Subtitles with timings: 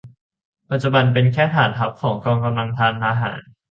[0.69, 3.41] ปัจจุบันเป็นแค่ฐานทัพของกองกำลังทางทหาร